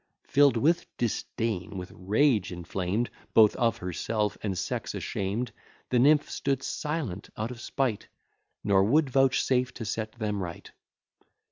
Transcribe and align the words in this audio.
Filled 0.25 0.57
with 0.57 0.87
disdain, 0.97 1.77
with 1.77 1.91
rage 1.93 2.51
inflamed 2.51 3.11
Both 3.35 3.55
of 3.57 3.77
herself 3.77 4.35
and 4.41 4.57
sex 4.57 4.95
ashamed, 4.95 5.51
The 5.89 5.99
nymph 5.99 6.27
stood 6.27 6.63
silent 6.63 7.29
out 7.37 7.51
of 7.51 7.61
spite, 7.61 8.07
Nor 8.63 8.83
would 8.83 9.11
vouchsafe 9.11 9.71
to 9.75 9.85
set 9.85 10.13
them 10.13 10.41
right. 10.41 10.71